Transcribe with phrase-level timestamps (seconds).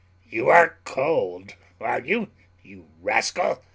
[0.27, 2.31] "You are cold, are you,
[2.63, 3.61] you rascal?"